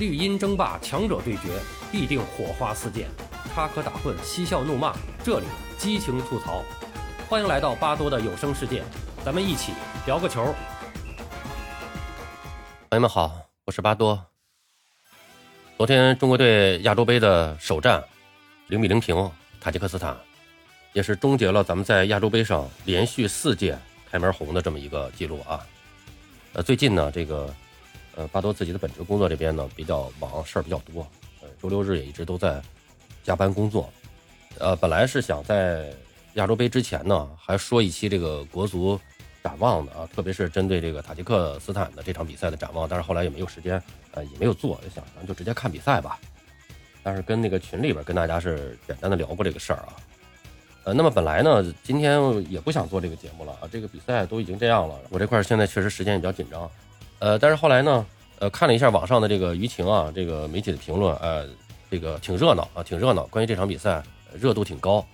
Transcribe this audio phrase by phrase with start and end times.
[0.00, 1.60] 绿茵争霸，强者对决，
[1.92, 3.06] 必定火花四溅，
[3.54, 5.46] 插科打诨，嬉笑怒骂，这里
[5.76, 6.64] 激情吐槽。
[7.28, 8.82] 欢迎来到巴多的有声世界，
[9.22, 9.74] 咱们一起
[10.06, 10.54] 聊个球。
[12.88, 14.24] 朋友们好，我是巴多。
[15.76, 18.02] 昨天中国队亚洲杯的首战，
[18.68, 19.30] 零比零平
[19.60, 20.16] 塔吉克斯坦，
[20.94, 23.78] 也是终结了咱们在亚洲杯上连续四届
[24.10, 25.60] 开门红的这么一个记录啊。
[26.54, 27.54] 呃，最近呢，这个。
[28.16, 31.06] 呃，巴多自己的本职工作这边呢比较忙，事儿比较多，
[31.40, 32.60] 呃，周六日也一直都在
[33.22, 33.88] 加班工作。
[34.58, 35.92] 呃，本来是想在
[36.34, 39.00] 亚洲杯之前呢，还说一期这个国足
[39.42, 43.82] 展望的啊，特别是针对这个塔吉克斯坦的这场比赛的展望，但是后来也没有时间，
[44.12, 46.18] 呃，也没有做，就想咱就直接看比赛吧。
[47.02, 49.96] 但是跟那个群里边跟大家是简单的聊过这个事儿啊。
[50.84, 52.20] 呃，那么本来呢，今天
[52.50, 56.70] 也不想做这个节目了啊，这个比赛都已经这样了，我这块现在确实时间也比较紧张。
[57.20, 58.04] 呃，但是后来呢，
[58.38, 61.46] 呃，看了一下网上的这个舆情啊，这个媒体的评论，呃，
[61.90, 63.24] 这个挺热闹啊，挺热闹。
[63.26, 64.02] 关于这场比赛，
[64.34, 65.06] 热度挺高。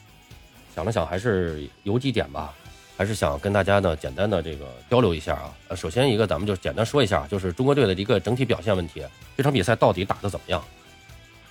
[0.73, 2.55] 想了想，还是有几点吧，
[2.97, 5.53] 还是想跟大家呢简单的这个交流一下啊。
[5.67, 9.05] 呃，首先一个，咱们就简单说一下，就是中国队的一个整体表现问题。
[9.37, 10.62] 这场比赛到底打得怎么样？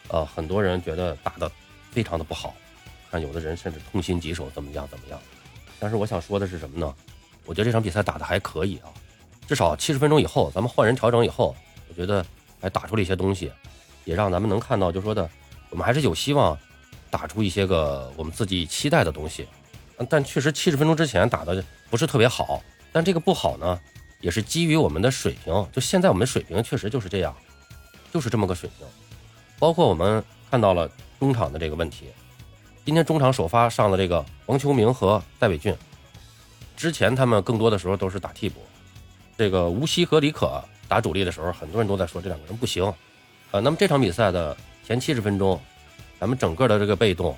[0.08, 1.52] 呃，很多人觉得打得
[1.92, 2.56] 非常的不好，
[3.11, 5.20] 看有的人甚至痛心疾首，怎么样怎么样。
[5.80, 6.94] 但是我想说的是什么呢？
[7.45, 8.88] 我觉得这场比赛打得还可以啊。
[9.48, 11.56] 至少七十分钟以后，咱们换人调整以后，
[11.88, 12.26] 我觉得
[12.60, 13.52] 还打出了一些东西，
[14.04, 15.30] 也让咱们能看到，就说的
[15.70, 16.58] 我们还是有希望
[17.12, 19.48] 打出一些个我们自己期待的东西。
[20.10, 23.80] 但确实七十分钟之前打的不是特别好，但这个不好呢，
[24.20, 25.54] 也是基于我们的水平。
[25.72, 27.34] 就现在我们水平确实就是这样，
[28.12, 28.88] 就是这么个水平。
[29.58, 32.08] 包括我们看到了中场的这个问题，
[32.84, 35.73] 今天中场首发上了这个王秋明和戴伟俊，
[36.76, 38.60] 之前他们更多的时候都是打替补。
[39.38, 42.83] 这个吴曦和李可打主力的时候，很多人都在说这两个人不行，
[43.52, 44.55] 呃，那么这场比赛的
[44.86, 45.59] 前七十分钟，
[46.19, 47.36] 咱们整个的这个被动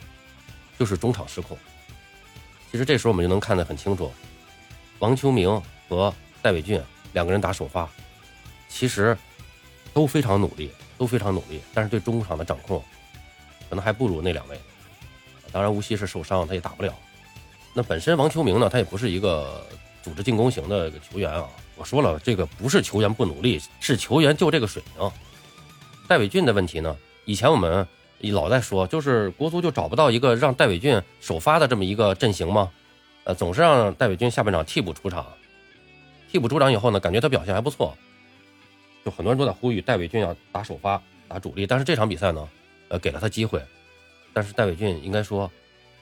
[0.77, 1.57] 就是中场失控。
[2.71, 4.11] 其实这时候我们就能看得很清楚，
[4.99, 6.81] 王秋明和戴伟俊
[7.13, 7.89] 两个人打首发，
[8.67, 9.17] 其实
[9.93, 12.83] 都非常努力，都非常努力，但是对中场的掌控
[13.69, 14.59] 可能还不如那两位。
[15.51, 16.93] 当然，吴曦是受伤，他也打不了。
[17.73, 19.65] 那本身王秋明呢，他也不是一个
[20.07, 21.45] 组织进攻型的球员啊。
[21.75, 25.11] 我说了，这个不是球员不努力，是球员就这个水平。
[26.07, 26.95] 戴伟俊的问题呢？
[27.25, 27.85] 以前我们
[28.21, 32.71] 老在说，就是国足就找不到一个让戴伟俊首发的这么一个阵型吗？
[33.25, 35.27] 呃，总是让戴伟俊下半场替补出场。
[36.31, 37.97] 替补出场以后呢，感觉他表现还不错，
[39.03, 41.67] 就很多人都在呼吁戴伟俊要打首发、打主力。
[41.67, 42.47] 但是这场比赛呢，
[42.87, 43.61] 呃，给了他机会，
[44.31, 45.51] 但是戴伟俊应该说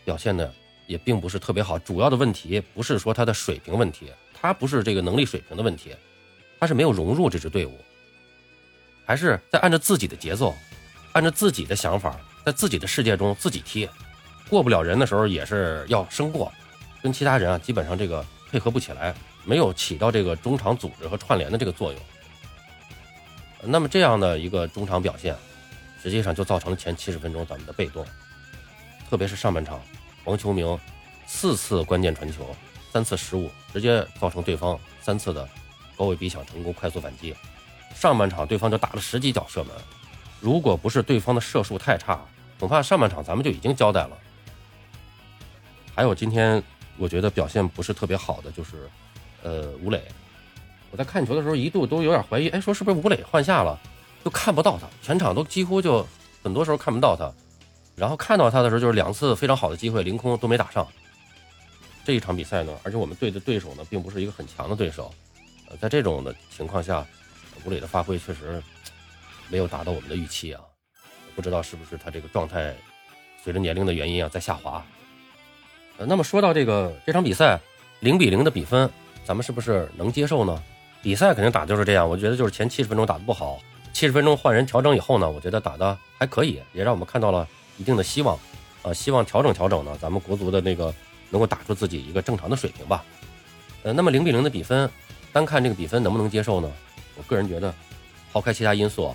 [0.04, 0.54] 表现的
[0.88, 1.78] 也并不是特别好。
[1.80, 4.12] 主要的问题不是说他的水平问题。
[4.38, 5.96] 他不是这个能力水平的问题，
[6.60, 7.84] 他是没有融入这支队伍，
[9.04, 10.54] 还是在按照自己的节奏，
[11.14, 13.90] 按照自己的想法，在自己的世界中自己踢，
[14.48, 16.54] 过不了人的时候也是要生过，
[17.02, 19.16] 跟其他人啊基本上这个配合不起来，
[19.46, 22.02] 没有起到这个中场组织和串联的这个作用。
[23.64, 25.36] 那么这样的一个中场表现，
[26.04, 28.06] 实际上就造成了前七十分钟咱们的被动，
[29.10, 29.82] 特别是上半场，
[30.26, 30.78] 黄秋明
[31.26, 32.54] 四次关键传球。
[32.92, 35.46] 三次失误，直接造成对方三次的
[35.98, 37.36] 高位逼抢成功，快速反击。
[37.94, 39.76] 上半场对方就打了十几脚射门，
[40.40, 42.22] 如果不是对方的射术太差，
[42.58, 44.18] 恐怕上半场咱们就已经交代了。
[45.94, 46.64] 还有今天
[46.98, 48.90] 我觉得表现不是特别好的就是，
[49.44, 50.02] 呃，吴磊。
[50.90, 53.78] 我在看球的时候一度都有点怀疑，哎，说是不是吴磊换下了，
[54.24, 56.08] 就看不到他，全场都几乎就
[56.42, 57.30] 很多时候看不到他。
[57.96, 60.86] 然后看到他的时候，就是两次非常好的机会，凌空都没打上。
[62.04, 65.14] 这一场比赛呢，而且我们队的对手呢，并不是一个很强的对手，
[65.70, 67.06] 呃，在这种的情况下，
[67.64, 68.62] 吴磊的发挥确实
[69.50, 70.62] 没有达到我们的预期啊，
[71.36, 72.76] 不知道是不是他这个状态
[73.44, 74.86] 随着年龄的原因啊在下滑。
[75.98, 77.60] 呃，那么说到这个这场比赛
[78.02, 78.90] 零比零的比分，
[79.24, 80.62] 咱们是不是能接受呢？
[81.02, 83.60] 比赛肯定打就是这样，我觉得就是前七十分钟打的不好，
[83.94, 88.40] 七十分钟换人调整以后呢，我觉得打的还可以，也让我们看到了一定的希望，
[88.82, 90.94] 啊，希望调整调整呢，咱们国足的那个。
[91.32, 93.04] 能够打出自己一个正常的水平吧，
[93.82, 94.90] 呃，那么零比零的比分，
[95.34, 96.72] 单看这个比分能不能接受呢？
[97.18, 97.74] 我个人觉得，
[98.32, 99.14] 抛开其他因素，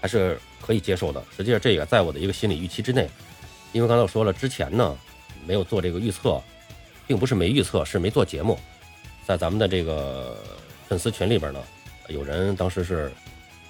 [0.00, 1.22] 还是可以接受的。
[1.36, 3.08] 实际上，这也在我的一个心理预期之内。
[3.72, 4.96] 因为刚才我说了，之前呢
[5.46, 6.42] 没有做这个预测，
[7.06, 8.58] 并不是没预测，是没做节目。
[9.26, 10.38] 在咱们的这个
[10.88, 11.60] 粉丝群里边呢，
[12.08, 13.12] 有人当时是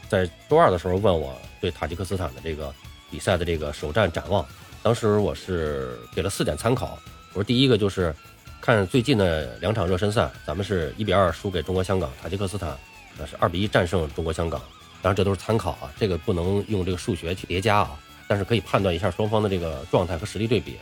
[0.09, 2.73] 在周二的时候问我对塔吉克斯坦的这个
[3.11, 4.47] 比赛的这个首战展望，
[4.83, 6.99] 当时我是给了四点参考。
[7.33, 8.15] 我说第一个就是
[8.61, 12.77] 看最近的两场热身赛，咱们是一比二输给中国香港，塔吉克斯坦
[13.19, 14.61] 那是二比一战胜中国香港。
[15.03, 17.99] 当然这都是参考啊，这个不能用这个数学去叠加啊，
[18.29, 20.77] 但是可以判断一下双方的这个状态和实力对比。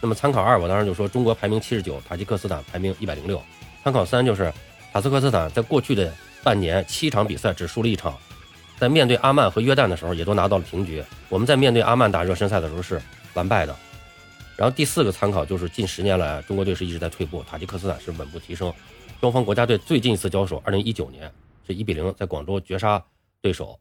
[0.00, 3.42] 那么参考二，我当时就说中国排名七十九，塔吉克斯坦排名一百零六。
[3.82, 4.52] 参考三就是
[4.92, 8.16] 塔斯克斯坦在过去的半年七场比赛只输了一场，
[8.78, 11.02] 在面对阿曼和约旦的时候也都拿到了平局。
[11.28, 13.00] 我们在面对阿曼打热身赛的时候是
[13.34, 13.74] 完败的。
[14.56, 18.72] 然后第四个参考就是近十年来中国队是一直在退步，塔吉克斯坦是稳步提升。
[19.20, 21.32] 双方国家队最近一次交手，二零一九年
[21.66, 23.02] 是一比零在广州绝杀
[23.40, 23.80] 对手，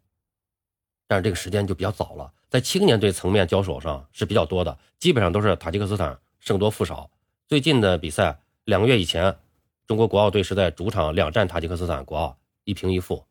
[1.08, 2.32] 但是这个时间就比较早了。
[2.50, 7.10] 在青年队层面交手上是比较多的，基本上都是塔吉克斯坦胜多负少。
[7.48, 9.36] 最近的比赛，两个月以前，
[9.86, 13.24] 中国国奥队是在主场两战塔吉克斯坦国奥一平一负。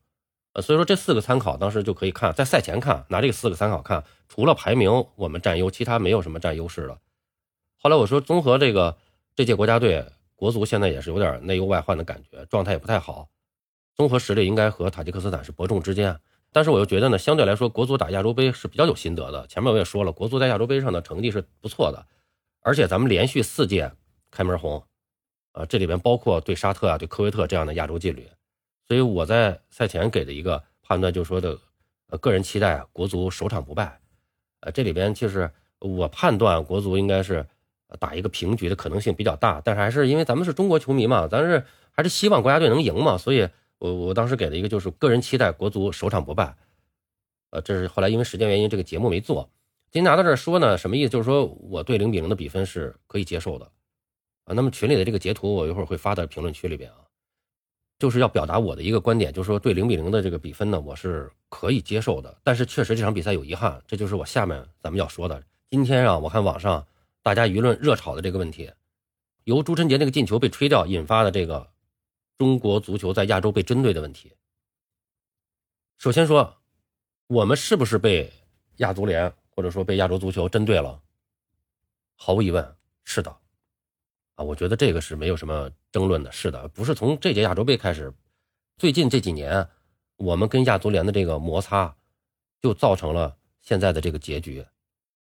[0.54, 6.98] 呃，所以说这四个参考当时就可以看，在赛前看，拿这个四个参考看，除了排名我们占优，其他没有什么占优势的。
[7.76, 8.96] 后来我说综合这个
[9.34, 10.04] 这届国家队
[10.34, 13.28] 国足现在也是有点内忧外患的感觉，状态也不太好，
[13.94, 16.18] 综合实力应该和塔吉克斯坦是伯仲之间。
[16.52, 19.46] 但是我又觉得呢，相对来说，国足打亚洲杯是比较有心得的。
[19.46, 22.06] 前面我也说了，国足在亚洲杯上的成绩是不错的，
[22.60, 23.90] 而且咱们连续四届
[24.30, 24.84] 开门红，
[25.52, 28.28] 呃，这里边包括对沙特啊、对科威特这样的亚洲劲旅。
[28.92, 31.58] 所以我在赛前给的一个判断就是说的，
[32.10, 33.98] 呃，个人期待国足首场不败。
[34.60, 37.46] 呃，这里边其实我判断国足应该是
[37.98, 43.48] 打一个平局的可能性比较大，但是还是因为咱们是中国球迷嘛，咱是还是希望国家队能赢嘛，所以。
[43.78, 46.54] 我我当时给的一个就是个人期待国足首场不败，
[47.48, 49.50] 呃，这是后来因为时间原因这个节目没做。
[49.90, 51.08] 今天拿到这说呢，什么意思？
[51.08, 53.64] 就是说我对零比零的比分是可以接受的，
[54.44, 56.98] 啊，那么群里的这个截图我一会儿会发在评论区里边啊，
[58.02, 62.36] 就是要表达我的一个观点，就是说对零比零的这个比分呢，我是可以接受的。
[62.42, 65.40] 但是确实这场比赛有遗憾，这就是我下面咱们要说的。
[65.70, 66.84] 今天啊，我看网上
[67.22, 68.68] 大家舆论热炒的这个问题，
[69.44, 71.70] 由朱晨杰那个进球被吹掉引发的这个。
[72.38, 74.32] 中国足球在亚洲被针对的问题。
[75.96, 76.56] 首先说，
[77.28, 78.32] 我们是不是被
[78.78, 81.00] 亚足联或者说被亚洲足球针对了？
[82.16, 83.36] 毫无疑问，是的。
[84.34, 86.30] 啊，我觉得这个是没有什么争论的。
[86.32, 88.12] 是的，不是从这届亚洲杯开始，
[88.76, 89.68] 最近这几年，
[90.16, 91.96] 我们跟亚足联的这个摩擦，
[92.60, 94.66] 就造成了现在的这个结局。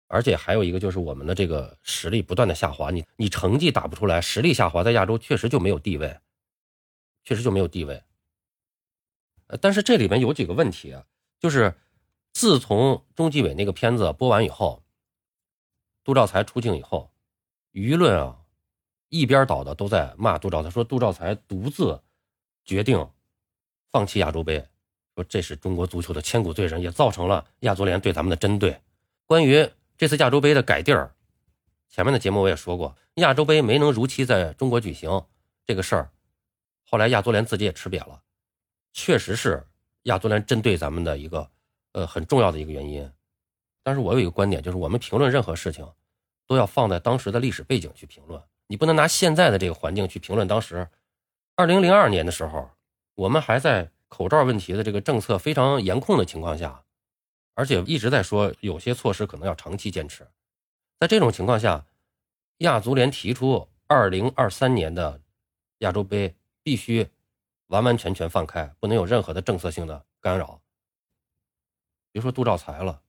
[0.07, 2.91] 而且还有一个就是我们的这个实力不断的下滑。
[2.91, 6.19] 你你成绩打不出来，实力下滑，在亚洲确实就没有地位。
[7.23, 8.01] 确实就没有地位，
[9.45, 11.05] 呃，但是这里面有几个问题啊，
[11.39, 11.75] 就是
[12.33, 14.83] 自从中纪委那个片子播完以后，
[16.03, 17.13] 杜兆才出镜以后，
[17.73, 18.40] 舆论啊
[19.11, 22.01] 一边倒的都在骂杜兆才，说杜兆才独自
[22.63, 23.09] 决定
[23.91, 24.65] 放弃亚洲杯，
[25.13, 28.79] 说这是中国足球的千古罪人，也造成了亚足联对咱们的针对。
[29.25, 31.13] 关于这次亚洲杯的改地儿，
[31.89, 35.25] 前面的节目我也说过，亚洲杯没能如期在中国举行
[35.65, 36.11] 这个事儿。
[36.83, 38.21] 后来亚足联自己也吃瘪了，
[38.93, 39.67] 确实是
[40.03, 41.49] 亚足联针对咱们的一个
[41.91, 43.11] 呃很重要的一个原因。
[43.83, 45.85] 但是我有一个观点，就是我们评论任何事情，
[46.47, 48.41] 都要放在当时的历史背景去评论，
[48.71, 50.87] 你不能拿现在的这个环境去评论当时。
[51.57, 52.69] 二零零二年的时候，
[53.15, 56.81] 我们还在口罩问题的这个政策非常严控的情况下，
[57.53, 60.25] 而且一直在说有些措施可能要长期坚持。
[60.97, 61.85] 在这种情况下，
[62.59, 65.21] 亚足联提出二零二三年的
[65.79, 66.33] 亚洲杯。
[66.63, 67.09] 必须
[67.69, 70.61] 完完全全放开，不能有任何的政策性的干扰。
[72.11, 73.01] 别说杜兆才了，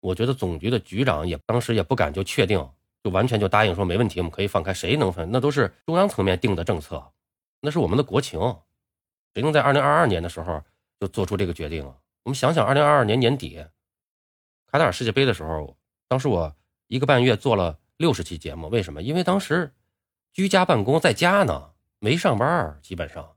[0.00, 2.58] 我觉得总局的局长也当时也不敢就确定，
[3.02, 4.72] 就完全就答应说没问题，我们可以放开。
[4.74, 5.30] 谁能放？
[5.30, 7.12] 那都是中央层面定的政策，
[7.60, 8.40] 那是我们的国情，
[9.34, 10.62] 谁能在二零二二年的时候
[11.00, 11.96] 就做出这个决定啊？
[12.24, 13.64] 我们想想，二零二二年年底
[14.66, 15.78] 卡塔尔世界杯的时候，
[16.08, 16.54] 当时我
[16.86, 19.02] 一个半月做了六十期节目，为什么？
[19.02, 19.74] 因为当时
[20.32, 21.72] 居家办公在家呢。
[22.00, 23.36] 没上班，基本上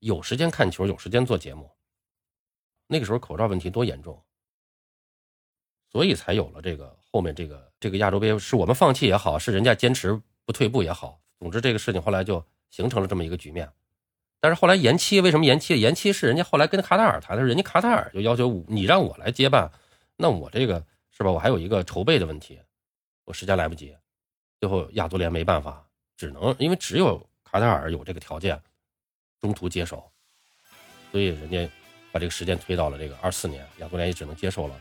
[0.00, 1.70] 有时间看球，有时间做节目。
[2.88, 4.20] 那个时候口罩问题多严重，
[5.92, 13.68] 所以才有了这个后面这个这个亚洲杯，是我们放弃也好，是人家坚持不退步也好，总之这个事情后来就形成了这么一个局面。
[14.38, 15.80] 但是后来延期，为什么延期？
[15.80, 19.70] 延期是人家后来跟卡塔尔谈的，人家卡塔尔就要求你让我来接办，
[20.16, 21.30] 那我这个是吧？
[21.30, 22.60] 我还有一个筹备的问题，
[23.24, 23.96] 我时间来不及，
[24.60, 25.84] 最后亚足联没办法，
[26.16, 27.26] 只能因为只有。
[27.52, 28.56] 卡塔尔有这个条件，
[29.40, 30.08] 中途接手，
[31.10, 31.68] 所以人家
[32.12, 34.80] 把这个时间推到了这个二四年，亚足联也只能接受了。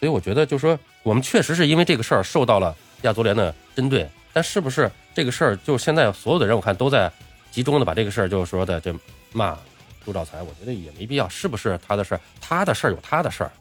[0.00, 7.12] 所以我觉得，就是说，我们确实是因为这个事儿受到了亚足联的针对，但是不是这个事儿，就现在所有的人我看都在
[7.50, 8.94] 集中的把这个事儿，就是说的这
[9.32, 9.56] 骂
[10.04, 11.28] 杜兆才，我觉得也没必要。
[11.28, 12.20] 是不是他的事儿？
[12.40, 13.52] 他的事儿有他的事儿，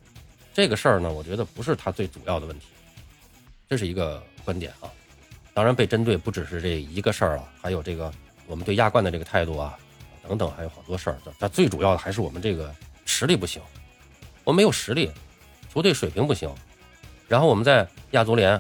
[0.53, 2.67] 这个事儿呢，我觉得不是他最主要的问题，
[3.69, 4.89] 这是一个观点啊。
[5.53, 8.11] 当然，被针对不只是这一个事儿了，还有这个。
[8.47, 9.77] 我们对亚冠的这个态度啊，
[10.27, 11.17] 等等，还有好多事儿。
[11.37, 12.73] 但最主要的还是我们这个
[13.05, 13.61] 实力不行。
[14.43, 15.11] 我们没有实力，
[15.73, 16.49] 球队水平不行。
[17.27, 18.59] 然后我们在亚足联，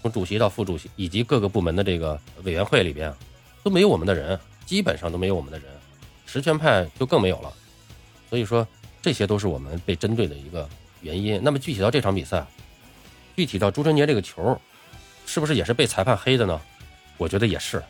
[0.00, 3.12] 从主席到副主席以及各个部门的这个委员会里边，
[3.62, 5.68] 都没有我们的人，基本上都没有我们的人，
[6.26, 7.52] 实权派就更没有了。
[8.30, 8.66] 所以说，
[9.02, 10.68] 这些都是我们被针对的一个
[11.02, 11.38] 原因。
[11.42, 12.44] 那么具体到这场比赛，
[13.36, 14.58] 具体到朱晨杰这个球，
[15.26, 16.60] 是不是也是被裁判黑的呢？
[17.16, 17.82] 我觉得也是。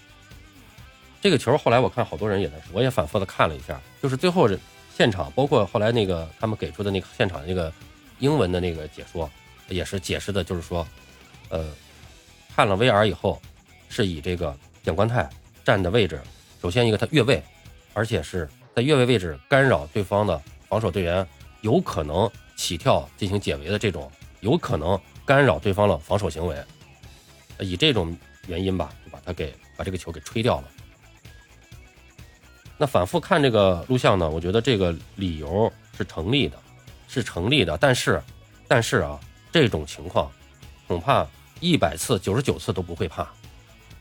[1.22, 4.48] 这个球后来我看好多人也在说，我也反复的看了一下，就是最后
[4.94, 7.72] 现场，包括后来那个他们给出的那个现场那个
[8.18, 9.30] 英文的那个解说，
[9.68, 10.86] 也是解释的，就是说，
[11.48, 11.66] 呃，
[12.54, 13.40] 看了 VR 以后，
[13.88, 15.28] 是以这个蒋观泰
[15.64, 16.20] 站的位置，
[16.60, 17.42] 首先一个他越位，
[17.92, 21.26] 而且是在越位位置干扰对方的防守队员，
[21.60, 26.56] 有可能起跳进行解围的这种，有可能干扰对方的防守行为，
[27.58, 28.16] 以这种
[28.46, 30.68] 原因吧，就把他给把这个球给吹掉了。
[32.76, 36.58] 那反复看这个录像呢，我觉得这个理由是成立的，
[37.14, 37.78] 是成立的。
[37.78, 38.22] 但是，
[38.66, 39.18] 但是啊，
[39.52, 40.30] 这种情况
[40.88, 41.26] 恐怕
[41.60, 43.26] 一百次九十九次都不会怕，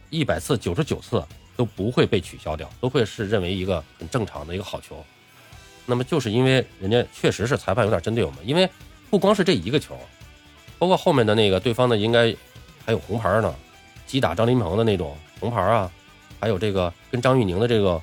[0.10, 1.24] 一百次九十九次
[1.56, 5.04] 都不会被取消掉，都会是认为一个很正常的一个好球。
[5.86, 8.70] 那么就是因为人家确实是裁判有点针对我们，因为
[9.10, 9.98] 不光是这一个球，
[10.80, 12.36] 包括后面的那个对方的应该
[12.86, 13.54] 还有红牌呢，
[14.08, 15.92] 击打张琳芃的那种红牌啊，
[16.40, 18.02] 还有这个跟张玉宁的这个。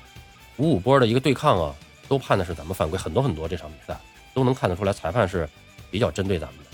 [0.57, 1.73] 五五波的一个对抗啊，
[2.07, 3.47] 都判的是咱们犯规很多很多。
[3.47, 3.99] 这场比赛
[4.33, 5.47] 都能看得出来，裁判是
[5.89, 6.71] 比较针对咱们的。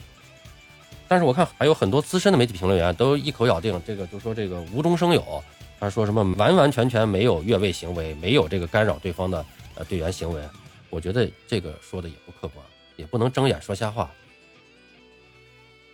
[1.08, 5.44] 但是我看还有很多资深的媒体评论员都一口咬定，这个就说这个无中生有，
[5.80, 9.46] 他说什么完完全全没有越位行为，没有这个干扰对方的
[9.76, 10.42] 呃队员行为。
[10.90, 14.12] 我觉得这个说的也不客观，也不能睁眼说瞎话。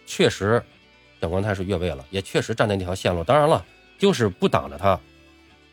[0.06, 0.62] 确实，
[1.22, 3.24] 蒋光太是越位了，也确实站在那条线路。
[3.24, 3.64] 当然了，
[3.98, 5.00] 就是不挡着他，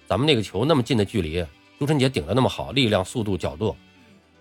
[0.06, 1.44] 咱们那个球那么近的距离。
[1.78, 3.74] 朱晨杰顶的那么好，力量、速度、角度，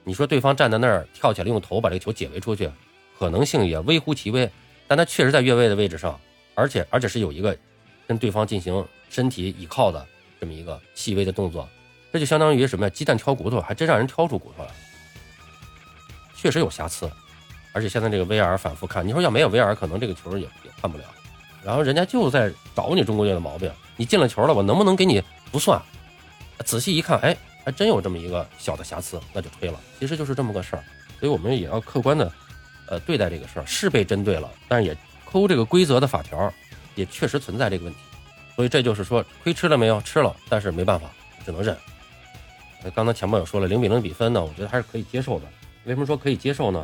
[0.03, 2.69] 你说对方站在那儿跳起来用头把这个球解围出去，
[3.17, 4.49] 可能性也微乎其微。
[4.87, 6.19] 但他确实在越位的位置上，
[6.55, 7.55] 而且而且是有一个
[8.07, 10.03] 跟对方进行身体倚靠的
[10.39, 11.69] 这么一个细微的动作，
[12.11, 12.89] 这就相当于什么呀？
[12.89, 14.71] 鸡蛋挑骨头，还真让人挑出骨头来。
[16.35, 17.07] 确实有瑕疵，
[17.71, 21.03] 而且现在这个 VR 反复看，你说要没有 VR，可能这个球也也判不了。
[21.63, 25.79] 然后人家就在找你中国队的毛病，你进了球了，我能不能给你不算？
[26.65, 27.37] 仔细一看，哎，
[27.69, 29.79] 还真有这么一个小的瑕疵，那就吹了。
[29.99, 30.83] 其实就是这么个事儿，
[31.19, 32.31] 所以我们也要客观的，
[32.87, 33.65] 呃，对待这个事儿。
[33.67, 36.51] 是被针对了，但是也抠这个规则的法条，
[36.95, 37.99] 也确实存在这个问题。
[38.55, 40.01] 所以这就是说，亏吃了没有？
[40.01, 41.11] 吃了，但是没办法，
[41.45, 41.77] 只能认。
[42.95, 45.45] 刚才前面有说了，零比零比分呢，我觉得还是可以接受的。
[45.83, 46.83] 为什么说可以接受呢？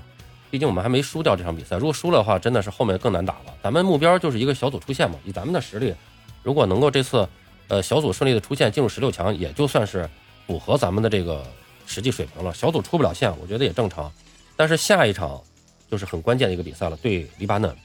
[0.51, 1.77] 毕竟我们还没输掉这场比赛。
[1.77, 3.55] 如果输了的话，真的是后面更难打了。
[3.63, 5.17] 咱们目标就是一个小组出线嘛。
[5.25, 5.95] 以咱们的实力，
[6.43, 7.27] 如果能够这次。
[7.67, 10.07] 呃，小组顺利的出线，进入十六强，也就算是
[10.47, 11.45] 符合咱们的这个
[11.85, 12.53] 实际水平了。
[12.53, 14.11] 小组出不了线，我觉得也正常。
[14.55, 15.41] 但是下一场
[15.89, 17.75] 就是很关键的一个比赛了，对黎巴嫩。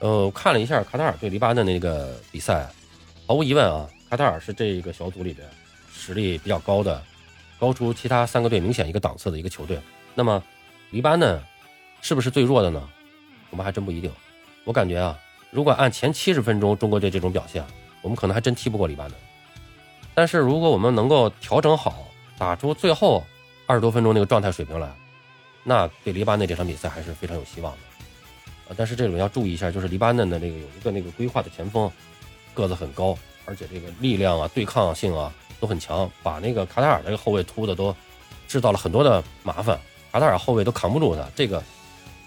[0.00, 2.68] 呃，我看了一下卡塔尔对黎巴嫩那个比赛，
[3.26, 5.48] 毫无疑问啊，卡塔尔是这个小组里边
[5.92, 7.02] 实力比较高的，
[7.58, 9.80] 高出其他三个队明显一个档次的一个球队。
[10.14, 10.42] 那么
[10.90, 11.40] 黎巴嫩
[12.00, 12.88] 是不是最弱的呢？
[13.50, 14.12] 我们还真不一定。
[14.64, 15.18] 我感觉啊，
[15.50, 17.64] 如果按前七十分钟中国队这种表现，
[18.02, 19.14] 我们可能还真踢不过黎巴嫩，
[20.18, 23.24] 但是如果我们能够调整好，打出最后
[23.66, 24.92] 二十多分钟那个状态水平来，
[25.62, 27.78] 那对黎巴嫩这场比赛还是非常有希望的。
[28.68, 31.88] 啊，但是这里面要注意一下，就是黎巴嫩的那个有一个那个规划的前锋，
[32.52, 37.94] 个子很高，而且这个力量啊、对抗性啊都很强，把那个卡塔尔那个后卫突的都
[38.48, 39.78] 制造了很多的麻烦，
[40.10, 41.24] 卡塔尔后卫都扛不住他。
[41.36, 41.62] 这个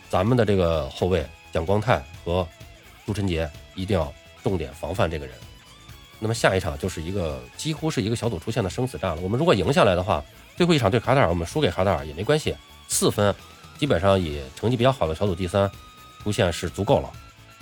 [0.10, 2.48] 咱们的这个后卫蒋光泰和
[3.06, 4.10] 朱晨杰一定要
[4.42, 5.36] 重点防范这个人。
[6.24, 9.22] 那么下一场就是一个几乎是一个小组出线的生死战了。
[9.24, 10.24] 我们如果赢下来的话，
[10.56, 12.56] 最后一场对卡塔尔，我们输给卡塔尔也没关系，
[12.88, 13.34] 四分
[13.80, 15.70] 基本上以成绩比较好的小组第三
[16.22, 17.10] 出线是足够了。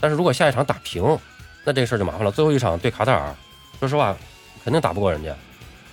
[0.02, 1.18] 但是如果下一场打平，
[1.64, 2.32] 那这事儿就麻烦了。
[2.34, 3.34] 最后一场对卡塔尔，
[3.80, 4.14] 说实话
[4.62, 5.34] 肯定打不过人家，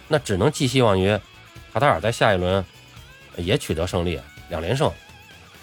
[0.09, 1.17] 那只能寄希望于
[1.73, 2.65] 卡塔尔在下一轮
[3.37, 4.93] 也取得胜利，两连胜，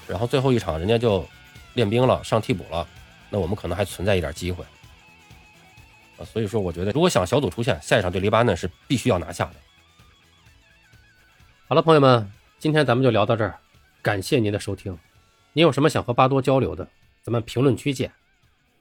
[0.07, 1.27] 然后最后一场人家就
[1.73, 2.87] 练兵了，上替补了，
[3.29, 4.63] 那我们可能还存在一点机会。
[6.17, 9.55] 啊，所以说我觉得，如果想小组出线，下一场对黎巴嫩是必须要拿下的。
[11.67, 13.59] 好了，朋友们，今天咱们就聊到这儿，
[14.01, 14.97] 感谢您的收听。
[15.53, 16.87] 您有什么想和巴多交流的，
[17.21, 18.11] 咱们评论区见。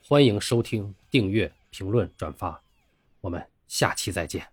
[0.07, 2.61] 欢迎收听、订阅、评论、转发，
[3.21, 4.47] 我们下期再见。